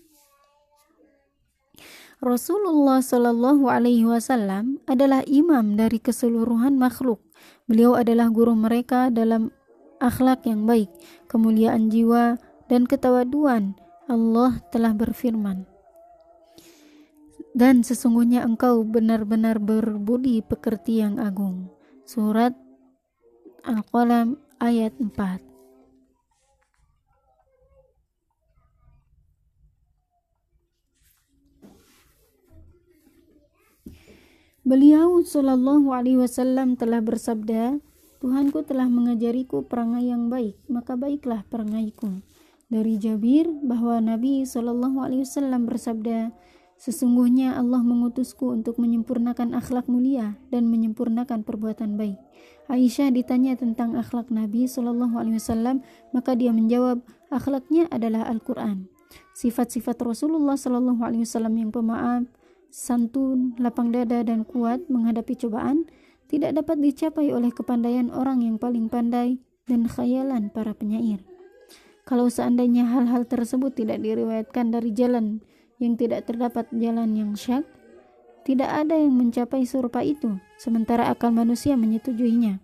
Rasulullah 2.20 3.00
Shallallahu 3.00 3.72
Alaihi 3.72 4.04
Wasallam 4.04 4.84
adalah 4.92 5.24
imam 5.24 5.80
dari 5.80 6.04
keseluruhan 6.04 6.76
makhluk. 6.76 7.24
Beliau 7.64 7.96
adalah 7.96 8.28
guru 8.28 8.60
mereka 8.60 9.08
dalam 9.08 9.56
akhlak 10.04 10.44
yang 10.44 10.68
baik, 10.68 10.92
kemuliaan 11.32 11.88
jiwa, 11.88 12.36
dan 12.68 12.84
ketawaduan. 12.84 13.72
Allah 14.12 14.60
telah 14.68 14.92
berfirman, 14.92 15.64
dan 17.56 17.88
sesungguhnya 17.88 18.44
engkau 18.44 18.84
benar-benar 18.84 19.62
berbudi 19.62 20.44
pekerti 20.44 21.00
yang 21.00 21.24
agung. 21.24 21.72
Surat 22.04 22.52
Al-Qalam 23.64 24.36
ayat 24.60 24.92
4 25.00 25.49
Beliau 34.70 35.26
Shallallahu 35.26 35.90
Alaihi 35.98 36.22
Wasallam 36.22 36.78
telah 36.78 37.02
bersabda, 37.02 37.82
Tuhanku 38.22 38.62
telah 38.70 38.86
mengajariku 38.86 39.66
perangai 39.66 40.14
yang 40.14 40.30
baik, 40.30 40.62
maka 40.70 40.94
baiklah 40.94 41.42
perangaiku. 41.50 42.22
Dari 42.70 43.02
Jabir 43.02 43.50
bahwa 43.66 43.98
Nabi 43.98 44.46
Shallallahu 44.46 45.02
Alaihi 45.02 45.26
Wasallam 45.26 45.66
bersabda, 45.66 46.30
Sesungguhnya 46.78 47.58
Allah 47.58 47.82
mengutusku 47.82 48.54
untuk 48.54 48.78
menyempurnakan 48.78 49.58
akhlak 49.58 49.90
mulia 49.90 50.38
dan 50.54 50.70
menyempurnakan 50.70 51.42
perbuatan 51.42 51.98
baik. 51.98 52.22
Aisyah 52.70 53.10
ditanya 53.10 53.58
tentang 53.58 53.98
akhlak 53.98 54.30
Nabi 54.30 54.70
Shallallahu 54.70 55.18
Alaihi 55.18 55.42
Wasallam, 55.42 55.82
maka 56.14 56.38
dia 56.38 56.54
menjawab, 56.54 57.02
akhlaknya 57.34 57.90
adalah 57.90 58.30
Al-Quran. 58.30 58.86
Sifat-sifat 59.34 59.98
Rasulullah 59.98 60.54
Shallallahu 60.54 61.02
Alaihi 61.02 61.26
Wasallam 61.26 61.58
yang 61.58 61.74
pemaaf, 61.74 62.30
santun, 62.70 63.58
lapang 63.58 63.90
dada 63.90 64.22
dan 64.22 64.46
kuat 64.46 64.86
menghadapi 64.90 65.36
cobaan 65.38 65.90
tidak 66.30 66.62
dapat 66.62 66.78
dicapai 66.80 67.34
oleh 67.34 67.50
kepandaian 67.50 68.14
orang 68.14 68.46
yang 68.46 68.62
paling 68.62 68.88
pandai 68.88 69.42
dan 69.66 69.90
khayalan 69.90 70.54
para 70.54 70.78
penyair. 70.78 71.22
Kalau 72.06 72.26
seandainya 72.30 72.90
hal-hal 72.90 73.26
tersebut 73.30 73.78
tidak 73.78 74.02
diriwayatkan 74.02 74.74
dari 74.74 74.90
jalan 74.94 75.46
yang 75.78 75.94
tidak 75.94 76.26
terdapat 76.26 76.66
jalan 76.74 77.14
yang 77.14 77.38
syak, 77.38 77.66
tidak 78.46 78.66
ada 78.66 78.98
yang 78.98 79.14
mencapai 79.14 79.62
serupa 79.62 80.02
itu, 80.02 80.42
sementara 80.58 81.10
akal 81.14 81.30
manusia 81.30 81.78
menyetujuinya. 81.78 82.58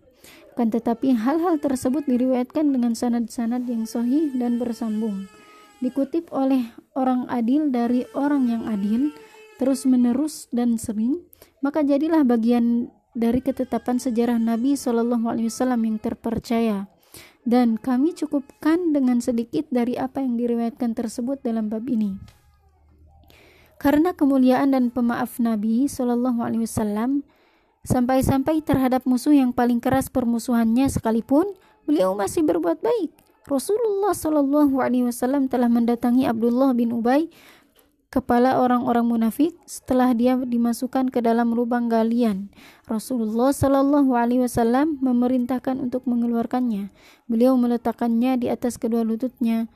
Kan 0.58 0.74
tetapi 0.74 1.14
hal-hal 1.14 1.62
tersebut 1.62 2.10
diriwayatkan 2.10 2.74
dengan 2.74 2.98
sanad-sanad 2.98 3.70
yang 3.70 3.86
sahih 3.86 4.34
dan 4.34 4.58
bersambung. 4.58 5.30
Dikutip 5.84 6.32
oleh 6.34 6.72
orang 6.98 7.30
adil 7.30 7.70
dari 7.70 8.08
orang 8.18 8.50
yang 8.50 8.64
adil, 8.66 9.14
terus 9.56 9.88
menerus 9.88 10.52
dan 10.52 10.76
sering, 10.76 11.24
maka 11.64 11.82
jadilah 11.82 12.28
bagian 12.28 12.92
dari 13.16 13.40
ketetapan 13.40 13.98
sejarah 13.98 14.36
Nabi 14.36 14.76
Wasallam 14.76 15.82
yang 15.88 15.98
terpercaya. 15.98 16.92
Dan 17.46 17.78
kami 17.78 18.18
cukupkan 18.18 18.92
dengan 18.92 19.22
sedikit 19.22 19.70
dari 19.70 19.96
apa 19.96 20.20
yang 20.20 20.36
diriwayatkan 20.36 20.98
tersebut 20.98 21.46
dalam 21.46 21.70
bab 21.70 21.86
ini. 21.88 22.18
Karena 23.78 24.18
kemuliaan 24.18 24.74
dan 24.74 24.90
pemaaf 24.90 25.38
Nabi 25.38 25.86
Wasallam 25.86 27.22
sampai-sampai 27.86 28.66
terhadap 28.66 29.06
musuh 29.06 29.32
yang 29.32 29.54
paling 29.54 29.78
keras 29.78 30.10
permusuhannya 30.10 30.90
sekalipun 30.90 31.54
beliau 31.86 32.18
masih 32.18 32.42
berbuat 32.42 32.82
baik. 32.82 33.14
Rasulullah 33.46 34.18
Wasallam 34.66 35.46
telah 35.46 35.70
mendatangi 35.70 36.26
Abdullah 36.26 36.74
bin 36.74 36.90
Ubay 36.98 37.30
kepala 38.16 38.64
orang-orang 38.64 39.04
munafik 39.04 39.52
setelah 39.68 40.16
dia 40.16 40.40
dimasukkan 40.40 41.12
ke 41.12 41.20
dalam 41.20 41.52
lubang 41.52 41.92
galian. 41.92 42.48
Rasulullah 42.88 43.52
Shallallahu 43.52 44.16
Alaihi 44.16 44.48
Wasallam 44.48 45.04
memerintahkan 45.04 45.84
untuk 45.84 46.08
mengeluarkannya. 46.08 46.96
Beliau 47.28 47.60
meletakkannya 47.60 48.40
di 48.40 48.48
atas 48.48 48.80
kedua 48.80 49.04
lututnya, 49.04 49.68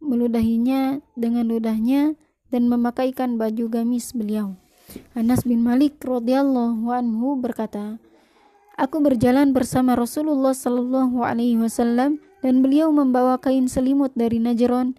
meludahinya 0.00 1.04
dengan 1.12 1.52
ludahnya 1.52 2.16
dan 2.48 2.72
memakaikan 2.72 3.36
baju 3.36 3.68
gamis 3.68 4.16
beliau. 4.16 4.56
Anas 5.12 5.44
bin 5.44 5.60
Malik 5.60 6.00
radhiyallahu 6.00 6.88
anhu 6.88 7.36
berkata, 7.36 8.00
Aku 8.80 9.04
berjalan 9.04 9.52
bersama 9.52 9.92
Rasulullah 9.92 10.56
Shallallahu 10.56 11.20
Alaihi 11.20 11.60
Wasallam 11.60 12.24
dan 12.40 12.64
beliau 12.64 12.88
membawa 12.88 13.36
kain 13.36 13.68
selimut 13.68 14.16
dari 14.16 14.40
Najron 14.40 14.96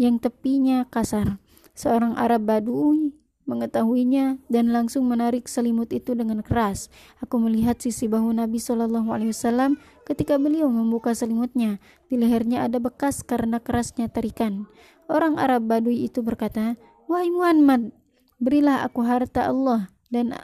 yang 0.00 0.16
tepinya 0.16 0.88
kasar. 0.88 1.36
Seorang 1.76 2.16
Arab 2.16 2.48
Badui 2.48 3.12
mengetahuinya 3.46 4.42
dan 4.50 4.74
langsung 4.74 5.06
menarik 5.06 5.46
selimut 5.46 5.92
itu 5.94 6.16
dengan 6.16 6.42
keras. 6.42 6.90
Aku 7.22 7.38
melihat 7.38 7.78
sisi 7.78 8.10
bahu 8.10 8.34
Nabi 8.34 8.58
Shallallahu 8.58 9.12
Alaihi 9.12 9.30
Wasallam 9.30 9.78
ketika 10.08 10.40
beliau 10.40 10.66
membuka 10.72 11.14
selimutnya. 11.14 11.78
Di 12.10 12.18
lehernya 12.18 12.66
ada 12.66 12.82
bekas 12.82 13.22
karena 13.22 13.62
kerasnya 13.62 14.10
tarikan. 14.10 14.66
Orang 15.06 15.38
Arab 15.38 15.70
Badui 15.70 16.08
itu 16.08 16.24
berkata, 16.24 16.74
Wahai 17.06 17.30
Muhammad, 17.30 17.94
berilah 18.42 18.82
aku 18.82 19.06
harta 19.06 19.46
Allah 19.46 19.94
dan 20.10 20.34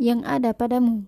yang 0.00 0.24
ada 0.24 0.56
padamu. 0.56 1.04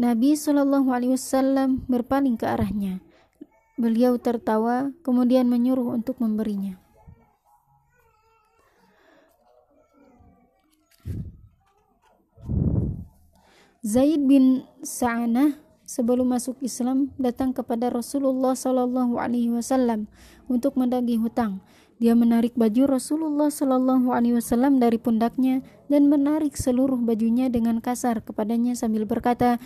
Nabi 0.00 0.32
Shallallahu 0.32 0.88
Alaihi 0.92 1.16
Wasallam 1.16 1.84
berpaling 1.88 2.36
ke 2.36 2.48
arahnya. 2.48 3.04
Beliau 3.80 4.20
tertawa, 4.20 4.92
kemudian 5.00 5.48
menyuruh 5.48 5.96
untuk 5.96 6.20
memberinya. 6.20 6.76
Zaid 13.80 14.28
bin 14.28 14.68
Sa'anah 14.84 15.56
sebelum 15.88 16.28
masuk 16.28 16.60
Islam 16.60 17.08
datang 17.16 17.56
kepada 17.56 17.88
Rasulullah 17.88 18.52
Wasallam 18.52 20.12
untuk 20.44 20.76
mendagih 20.76 21.16
hutang. 21.24 21.64
Dia 21.96 22.12
menarik 22.12 22.52
baju 22.60 23.00
Rasulullah 23.00 23.48
Wasallam 23.48 24.76
dari 24.76 25.00
pundaknya 25.00 25.64
dan 25.88 26.12
menarik 26.12 26.60
seluruh 26.60 27.00
bajunya 27.00 27.48
dengan 27.48 27.80
kasar 27.80 28.20
kepadanya 28.20 28.76
sambil 28.76 29.08
berkata, 29.08 29.56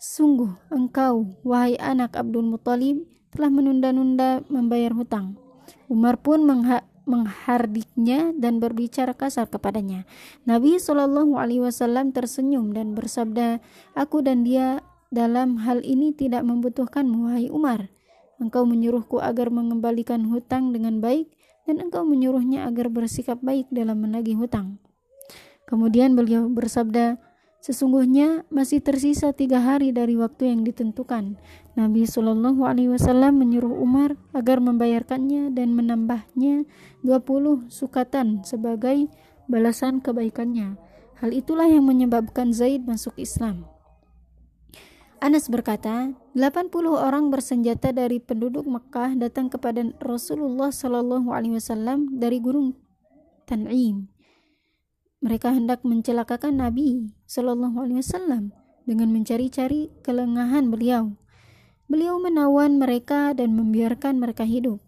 Sungguh 0.00 0.56
engkau, 0.72 1.36
wahai 1.44 1.76
anak 1.76 2.16
Abdul 2.16 2.48
Muthalib, 2.48 3.04
telah 3.32 3.48
menunda-nunda 3.48 4.44
membayar 4.52 4.92
hutang. 4.92 5.40
Umar 5.88 6.20
pun 6.20 6.44
mengha 6.44 6.84
menghardiknya 7.02 8.30
dan 8.38 8.62
berbicara 8.62 9.10
kasar 9.10 9.50
kepadanya. 9.50 10.06
Nabi 10.46 10.78
Shallallahu 10.78 11.34
Alaihi 11.34 11.62
Wasallam 11.66 12.14
tersenyum 12.14 12.70
dan 12.70 12.94
bersabda, 12.94 13.58
"Aku 13.98 14.22
dan 14.22 14.46
dia 14.46 14.86
dalam 15.10 15.58
hal 15.66 15.82
ini 15.82 16.14
tidak 16.14 16.46
membutuhkan 16.46 17.04
wahai 17.10 17.50
Umar. 17.50 17.90
Engkau 18.38 18.66
menyuruhku 18.66 19.18
agar 19.18 19.50
mengembalikan 19.50 20.30
hutang 20.30 20.70
dengan 20.70 21.02
baik, 21.02 21.30
dan 21.66 21.78
engkau 21.82 22.06
menyuruhnya 22.06 22.66
agar 22.66 22.86
bersikap 22.90 23.42
baik 23.42 23.66
dalam 23.74 23.98
menagih 23.98 24.38
hutang." 24.38 24.78
Kemudian 25.66 26.14
beliau 26.14 26.46
bersabda, 26.46 27.18
Sesungguhnya 27.62 28.42
masih 28.50 28.82
tersisa 28.82 29.30
tiga 29.30 29.62
hari 29.62 29.94
dari 29.94 30.18
waktu 30.18 30.50
yang 30.50 30.66
ditentukan. 30.66 31.38
Nabi 31.78 32.02
Shallallahu 32.10 32.66
Alaihi 32.66 32.90
Wasallam 32.90 33.38
menyuruh 33.38 33.70
Umar 33.78 34.18
agar 34.34 34.58
membayarkannya 34.58 35.54
dan 35.54 35.70
menambahnya 35.70 36.66
20 37.06 37.70
sukatan 37.70 38.42
sebagai 38.42 39.06
balasan 39.46 40.02
kebaikannya. 40.02 40.74
Hal 41.22 41.30
itulah 41.30 41.70
yang 41.70 41.86
menyebabkan 41.86 42.50
Zaid 42.50 42.82
masuk 42.82 43.14
Islam. 43.14 43.70
Anas 45.22 45.46
berkata, 45.46 46.10
80 46.34 46.66
orang 46.98 47.30
bersenjata 47.30 47.94
dari 47.94 48.18
penduduk 48.18 48.66
Mekah 48.66 49.14
datang 49.14 49.46
kepada 49.46 49.86
Rasulullah 50.02 50.74
Shallallahu 50.74 51.30
Alaihi 51.30 51.62
Wasallam 51.62 52.18
dari 52.18 52.42
gunung 52.42 52.74
Tan'im 53.46 54.11
mereka 55.22 55.54
hendak 55.54 55.86
mencelakakan 55.86 56.58
Nabi 56.58 57.14
Shallallahu 57.30 57.78
Alaihi 57.78 58.02
Wasallam 58.02 58.50
dengan 58.82 59.14
mencari-cari 59.14 59.94
kelengahan 60.02 60.66
beliau. 60.66 61.14
Beliau 61.86 62.18
menawan 62.18 62.82
mereka 62.82 63.30
dan 63.30 63.54
membiarkan 63.54 64.18
mereka 64.18 64.42
hidup. 64.42 64.82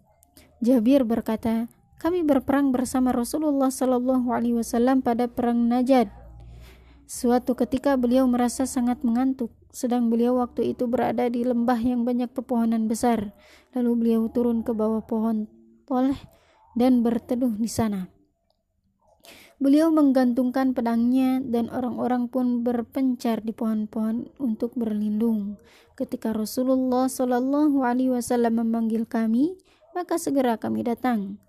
Jabir 0.59 1.07
berkata, 1.07 1.71
kami 2.03 2.27
berperang 2.27 2.75
bersama 2.75 3.15
Rasulullah 3.15 3.71
Shallallahu 3.71 4.27
Alaihi 4.27 4.59
Wasallam 4.59 4.99
pada 4.99 5.31
perang 5.31 5.71
Najad. 5.71 6.11
Suatu 7.07 7.55
ketika 7.55 7.95
beliau 7.95 8.27
merasa 8.27 8.67
sangat 8.67 9.07
mengantuk, 9.07 9.55
sedang 9.71 10.11
beliau 10.11 10.43
waktu 10.43 10.75
itu 10.75 10.83
berada 10.89 11.31
di 11.31 11.47
lembah 11.47 11.79
yang 11.79 12.03
banyak 12.03 12.27
pepohonan 12.33 12.91
besar. 12.91 13.31
Lalu 13.71 13.91
beliau 13.95 14.27
turun 14.27 14.67
ke 14.67 14.75
bawah 14.75 15.05
pohon 15.05 15.47
toleh 15.87 16.17
dan 16.75 17.05
berteduh 17.05 17.55
di 17.55 17.69
sana. 17.69 18.14
Beliau 19.55 19.87
menggantungkan 19.87 20.75
pedangnya 20.75 21.39
dan 21.39 21.71
orang-orang 21.71 22.27
pun 22.27 22.61
berpencar 22.61 23.39
di 23.39 23.55
pohon-pohon 23.55 24.35
untuk 24.35 24.75
berlindung. 24.75 25.55
Ketika 25.95 26.35
Rasulullah 26.35 27.07
Shallallahu 27.07 27.79
Alaihi 27.79 28.11
Wasallam 28.11 28.59
memanggil 28.59 29.07
kami, 29.07 29.55
maka 29.95 30.19
segera 30.19 30.59
kami 30.59 30.83
datang. 30.83 31.39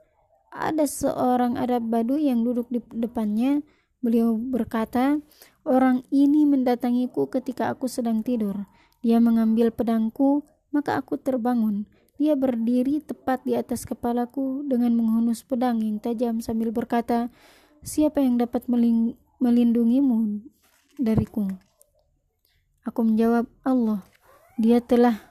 Ada 0.55 0.87
seorang 0.87 1.59
Arab 1.59 1.91
Badu 1.91 2.15
yang 2.15 2.47
duduk 2.47 2.71
di 2.71 2.79
depannya. 2.95 3.67
Beliau 3.99 4.39
berkata, 4.39 5.19
Orang 5.67 6.07
ini 6.15 6.47
mendatangiku 6.47 7.27
ketika 7.27 7.75
aku 7.75 7.91
sedang 7.91 8.23
tidur. 8.23 8.71
Dia 9.03 9.19
mengambil 9.19 9.75
pedangku, 9.75 10.47
maka 10.71 10.95
aku 10.95 11.19
terbangun. 11.19 11.91
Dia 12.23 12.39
berdiri 12.39 13.03
tepat 13.03 13.43
di 13.43 13.59
atas 13.59 13.83
kepalaku 13.83 14.63
dengan 14.63 14.95
menghunus 14.95 15.43
pedang 15.43 15.83
yang 15.83 15.99
tajam 15.99 16.39
sambil 16.39 16.71
berkata, 16.71 17.35
Siapa 17.87 18.19
yang 18.19 18.35
dapat 18.35 18.67
melindungimu 19.39 20.43
dariku? 20.99 21.47
Aku 22.83 23.07
menjawab, 23.07 23.47
Allah. 23.63 24.03
Dia 24.59 24.83
telah 24.83 25.23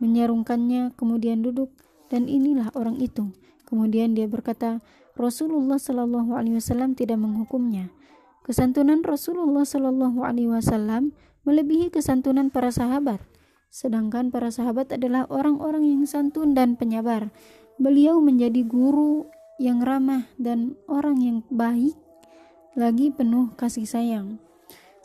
menyarungkannya, 0.00 0.96
kemudian 0.96 1.44
duduk, 1.44 1.68
dan 2.08 2.32
inilah 2.32 2.72
orang 2.72 2.96
itu. 2.96 3.28
Kemudian 3.68 4.16
dia 4.16 4.24
berkata, 4.24 4.80
Rasulullah 5.20 5.76
Shallallahu 5.76 6.32
Alaihi 6.32 6.56
Wasallam 6.64 6.96
tidak 6.96 7.20
menghukumnya. 7.20 7.92
Kesantunan 8.40 9.04
Rasulullah 9.04 9.68
Shallallahu 9.68 10.24
Alaihi 10.24 10.48
Wasallam 10.48 11.12
melebihi 11.44 11.92
kesantunan 11.92 12.48
para 12.48 12.72
sahabat. 12.72 13.20
Sedangkan 13.68 14.32
para 14.32 14.48
sahabat 14.48 14.96
adalah 14.96 15.28
orang-orang 15.28 15.84
yang 15.92 16.08
santun 16.08 16.56
dan 16.56 16.72
penyabar. 16.80 17.28
Beliau 17.76 18.16
menjadi 18.24 18.64
guru 18.64 19.28
yang 19.62 19.78
ramah 19.78 20.26
dan 20.42 20.74
orang 20.90 21.22
yang 21.22 21.38
baik 21.46 21.94
lagi 22.74 23.14
penuh 23.14 23.54
kasih 23.54 23.86
sayang. 23.86 24.42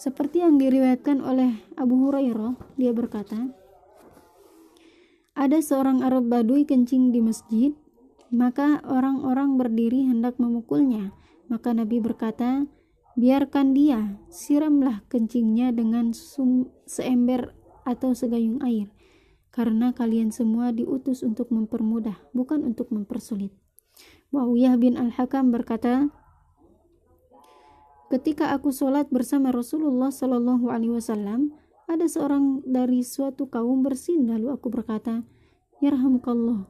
Seperti 0.01 0.41
yang 0.41 0.57
diriwayatkan 0.57 1.21
oleh 1.21 1.61
Abu 1.77 2.09
Hurairah, 2.09 2.57
dia 2.73 2.89
berkata, 2.89 3.53
ada 5.37 5.61
seorang 5.61 6.01
Arab 6.01 6.25
Badui 6.25 6.65
kencing 6.65 7.13
di 7.13 7.21
masjid, 7.21 7.77
maka 8.33 8.81
orang-orang 8.81 9.61
berdiri 9.61 10.09
hendak 10.09 10.41
memukulnya. 10.41 11.13
Maka 11.53 11.77
Nabi 11.77 12.01
berkata, 12.01 12.65
biarkan 13.13 13.77
dia, 13.77 14.17
siramlah 14.33 15.05
kencingnya 15.05 15.69
dengan 15.69 16.17
seember 16.89 17.53
atau 17.85 18.17
segayung 18.17 18.65
air, 18.65 18.89
karena 19.53 19.93
kalian 19.93 20.33
semua 20.33 20.73
diutus 20.73 21.21
untuk 21.21 21.53
mempermudah, 21.53 22.17
bukan 22.33 22.65
untuk 22.65 22.89
mempersulit. 22.89 23.53
Muawiyah 24.35 24.75
bin 24.75 24.99
Al-Hakam 24.99 25.55
berkata, 25.55 26.11
Ketika 28.11 28.51
aku 28.51 28.75
sholat 28.75 29.07
bersama 29.07 29.55
Rasulullah 29.55 30.11
Shallallahu 30.11 30.67
Alaihi 30.67 30.99
Wasallam, 30.99 31.55
ada 31.87 32.03
seorang 32.11 32.59
dari 32.67 33.07
suatu 33.07 33.47
kaum 33.47 33.87
bersin 33.87 34.27
lalu 34.27 34.51
aku 34.51 34.67
berkata, 34.67 35.23
Yarhamukallah. 35.79 36.67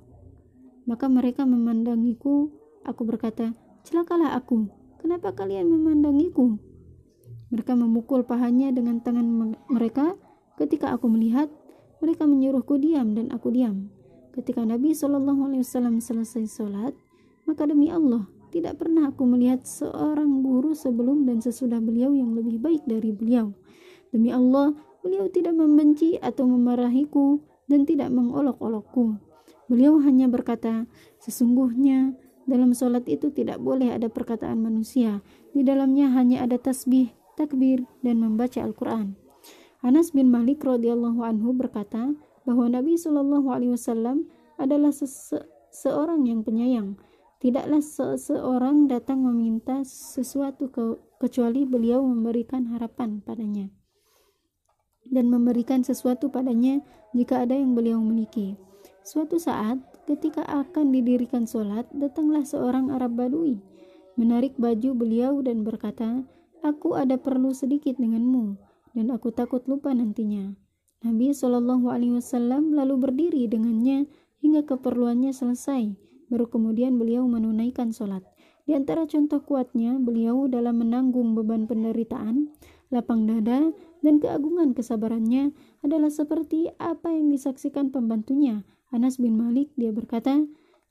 Maka 0.85 1.09
mereka 1.09 1.49
memandangiku, 1.49 2.53
aku 2.85 3.01
berkata, 3.09 3.57
celakalah 3.81 4.37
aku, 4.37 4.69
kenapa 5.01 5.33
kalian 5.33 5.73
memandangiku? 5.73 6.61
Mereka 7.49 7.73
memukul 7.73 8.21
pahanya 8.21 8.69
dengan 8.69 9.01
tangan 9.01 9.57
mereka, 9.65 10.13
ketika 10.61 10.93
aku 10.93 11.09
melihat, 11.09 11.49
mereka 12.05 12.29
menyuruhku 12.29 12.77
diam 12.77 13.17
dan 13.17 13.33
aku 13.33 13.49
diam. 13.49 13.89
Ketika 14.37 14.61
Nabi 14.61 14.93
Shallallahu 14.93 15.49
Alaihi 15.49 15.65
Wasallam 15.65 15.97
selesai 15.97 16.45
sholat, 16.45 16.93
maka 17.47 17.63
demi 17.63 17.87
Allah, 17.87 18.27
tidak 18.51 18.83
pernah 18.83 19.07
aku 19.07 19.23
melihat 19.23 19.63
seorang 19.63 20.43
guru 20.43 20.75
sebelum 20.75 21.23
dan 21.23 21.39
sesudah 21.39 21.79
beliau 21.79 22.11
yang 22.11 22.35
lebih 22.35 22.59
baik 22.59 22.83
dari 22.83 23.15
beliau. 23.15 23.55
Demi 24.11 24.35
Allah, 24.35 24.75
beliau 24.99 25.31
tidak 25.31 25.55
membenci 25.55 26.19
atau 26.19 26.43
memarahiku 26.43 27.39
dan 27.71 27.87
tidak 27.87 28.11
mengolok-olokku. 28.11 29.19
Beliau 29.67 29.99
hanya 29.99 30.31
berkata, 30.31 30.87
sesungguhnya 31.19 32.15
dalam 32.47 32.71
sholat 32.71 33.03
itu 33.11 33.27
tidak 33.31 33.59
boleh 33.59 33.91
ada 33.91 34.07
perkataan 34.07 34.63
manusia. 34.63 35.19
Di 35.51 35.67
dalamnya 35.67 36.07
hanya 36.15 36.47
ada 36.47 36.55
tasbih, 36.55 37.11
takbir, 37.35 37.83
dan 37.99 38.23
membaca 38.23 38.63
Al-Quran. 38.63 39.19
Anas 39.83 40.15
bin 40.15 40.31
Malik 40.31 40.63
radhiyallahu 40.63 41.19
anhu 41.21 41.51
berkata 41.51 42.15
bahwa 42.47 42.71
Nabi 42.71 42.95
Shallallahu 42.95 43.47
alaihi 43.51 43.75
wasallam 43.75 44.31
adalah 44.55 44.95
seorang 45.69 46.25
yang 46.25 46.41
penyayang. 46.41 46.95
Tidaklah 47.37 47.85
seseorang 47.85 48.89
datang 48.89 49.21
meminta 49.21 49.85
sesuatu 49.85 50.73
ke 50.73 50.97
kecuali 51.21 51.69
beliau 51.69 52.01
memberikan 52.01 52.73
harapan 52.73 53.21
padanya 53.21 53.69
dan 55.11 55.31
memberikan 55.31 55.83
sesuatu 55.83 56.27
padanya 56.27 56.83
jika 57.15 57.47
ada 57.47 57.55
yang 57.55 57.73
beliau 57.75 57.99
miliki. 58.03 58.59
Suatu 59.07 59.39
saat, 59.39 59.79
ketika 60.03 60.43
akan 60.43 60.91
didirikan 60.91 61.47
sholat, 61.47 61.87
datanglah 61.95 62.43
seorang 62.43 62.91
Arab 62.91 63.15
Badui, 63.15 63.63
menarik 64.19 64.59
baju 64.59 64.91
beliau 64.91 65.39
dan 65.39 65.63
berkata, 65.63 66.27
Aku 66.65 66.99
ada 66.99 67.15
perlu 67.15 67.55
sedikit 67.55 67.95
denganmu, 67.95 68.59
dan 68.97 69.07
aku 69.15 69.31
takut 69.31 69.63
lupa 69.69 69.95
nantinya. 69.95 70.51
Nabi 71.05 71.31
Shallallahu 71.31 71.87
Alaihi 71.87 72.19
Wasallam 72.19 72.75
lalu 72.75 72.99
berdiri 72.99 73.47
dengannya 73.47 74.09
hingga 74.43 74.67
keperluannya 74.67 75.31
selesai, 75.31 75.95
baru 76.27 76.47
kemudian 76.51 76.99
beliau 76.99 77.27
menunaikan 77.27 77.91
sholat. 77.95 78.23
Di 78.67 78.75
antara 78.75 79.07
contoh 79.07 79.39
kuatnya, 79.39 79.95
beliau 79.95 80.51
dalam 80.51 80.83
menanggung 80.83 81.35
beban 81.39 81.71
penderitaan, 81.71 82.51
lapang 82.91 83.23
dada, 83.23 83.71
dan 84.03 84.19
keagungan 84.19 84.75
kesabarannya 84.75 85.55
adalah 85.83 86.11
seperti 86.11 86.71
apa 86.75 87.11
yang 87.15 87.31
disaksikan 87.31 87.95
pembantunya, 87.95 88.67
Anas 88.91 89.19
bin 89.19 89.35
Malik 89.35 89.71
dia 89.75 89.91
berkata, 89.91 90.47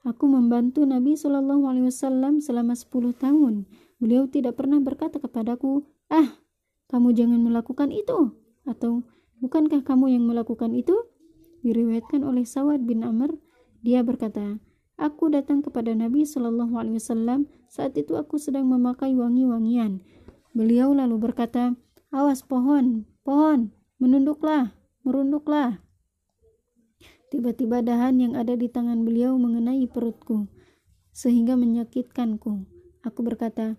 Aku 0.07 0.31
membantu 0.31 0.87
Nabi 0.87 1.19
Shallallahu 1.19 1.67
Alaihi 1.67 1.91
Wasallam 1.91 2.39
selama 2.39 2.79
10 2.79 3.11
tahun. 3.17 3.67
Beliau 3.99 4.31
tidak 4.31 4.55
pernah 4.61 4.79
berkata 4.79 5.19
kepadaku, 5.19 5.83
ah, 6.13 6.39
kamu 6.87 7.11
jangan 7.17 7.43
melakukan 7.43 7.91
itu, 7.91 8.37
atau 8.63 9.03
bukankah 9.43 9.83
kamu 9.83 10.15
yang 10.15 10.25
melakukan 10.29 10.77
itu? 10.79 10.95
Diriwayatkan 11.67 12.23
oleh 12.23 12.47
Sawad 12.47 12.87
bin 12.87 13.03
Amr, 13.03 13.35
dia 13.83 14.07
berkata, 14.07 14.63
Aku 14.97 15.29
datang 15.29 15.61
kepada 15.61 15.93
Nabi 15.93 16.25
Shallallahu 16.25 16.73
Alaihi 16.81 16.97
Wasallam 16.97 17.53
saat 17.69 17.93
itu 18.01 18.17
aku 18.17 18.41
sedang 18.41 18.65
memakai 18.73 19.13
wangi-wangian. 19.13 20.01
Beliau 20.57 20.97
lalu 20.97 21.21
berkata, 21.21 21.77
Awas 22.09 22.41
pohon, 22.41 23.05
pohon, 23.21 23.77
menunduklah, 24.01 24.73
merunduklah. 25.05 25.85
Tiba-tiba 27.29 27.85
dahan 27.85 28.17
yang 28.17 28.33
ada 28.41 28.57
di 28.57 28.73
tangan 28.73 29.05
beliau 29.05 29.37
mengenai 29.37 29.85
perutku, 29.85 30.49
sehingga 31.13 31.61
menyakitkanku. 31.61 32.65
Aku 33.05 33.21
berkata, 33.21 33.77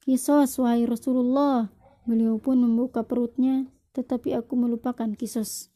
Kisos, 0.00 0.54
wahai 0.62 0.86
Rasulullah. 0.86 1.74
Beliau 2.06 2.38
pun 2.38 2.62
membuka 2.62 3.02
perutnya, 3.02 3.66
tetapi 3.92 4.38
aku 4.38 4.54
melupakan 4.54 5.10
kisos. 5.18 5.74